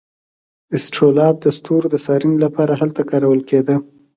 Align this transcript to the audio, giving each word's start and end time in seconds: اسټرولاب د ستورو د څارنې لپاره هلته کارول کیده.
اسټرولاب 0.77 1.35
د 1.41 1.45
ستورو 1.57 1.87
د 1.91 1.95
څارنې 2.05 2.37
لپاره 2.45 2.73
هلته 2.81 3.01
کارول 3.11 3.39
کیده. 3.49 3.75